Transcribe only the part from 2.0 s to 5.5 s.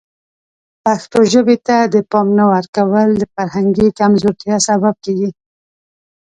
پام نه ورکول د فرهنګي کمزورتیا سبب کیږي.